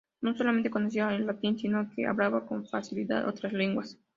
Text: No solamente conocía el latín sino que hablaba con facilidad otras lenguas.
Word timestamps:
No 0.19 0.35
solamente 0.35 0.71
conocía 0.71 1.13
el 1.15 1.27
latín 1.27 1.59
sino 1.59 1.87
que 1.95 2.07
hablaba 2.07 2.47
con 2.47 2.65
facilidad 2.65 3.27
otras 3.27 3.53
lenguas. 3.53 3.99